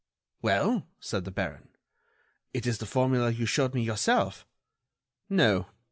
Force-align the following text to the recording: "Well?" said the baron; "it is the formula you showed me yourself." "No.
"Well?" 0.41 0.87
said 0.99 1.25
the 1.25 1.31
baron; 1.31 1.69
"it 2.55 2.65
is 2.65 2.79
the 2.79 2.87
formula 2.87 3.29
you 3.29 3.45
showed 3.45 3.75
me 3.75 3.83
yourself." 3.83 4.47
"No. 5.29 5.67